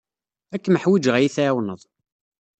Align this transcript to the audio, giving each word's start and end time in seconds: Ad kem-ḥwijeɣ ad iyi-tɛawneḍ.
Ad 0.53 0.61
kem-ḥwijeɣ 0.63 1.15
ad 1.15 1.21
iyi-tɛawneḍ. 1.23 1.81